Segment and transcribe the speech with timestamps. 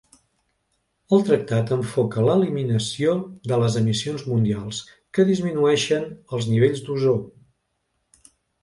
[1.17, 3.13] El tractat enfoca l'eliminació
[3.53, 4.83] de les emissions mundials
[5.19, 7.19] que disminueixen els nivells d’ozó.